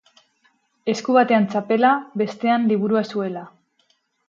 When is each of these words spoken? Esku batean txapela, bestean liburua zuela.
Esku 0.93 1.15
batean 1.17 1.45
txapela, 1.51 1.93
bestean 2.23 2.67
liburua 2.73 3.07
zuela. 3.13 3.47